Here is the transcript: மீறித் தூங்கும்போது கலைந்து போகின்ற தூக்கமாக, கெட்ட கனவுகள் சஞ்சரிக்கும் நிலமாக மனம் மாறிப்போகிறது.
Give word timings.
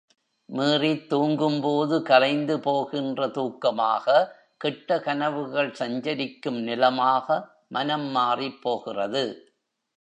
மீறித் 0.49 1.09
தூங்கும்போது 1.09 2.01
கலைந்து 2.01 2.59
போகின்ற 2.59 3.27
தூக்கமாக, 3.27 4.27
கெட்ட 4.57 4.99
கனவுகள் 4.99 5.71
சஞ்சரிக்கும் 5.73 6.59
நிலமாக 6.61 7.27
மனம் 7.67 8.09
மாறிப்போகிறது. 8.15 9.23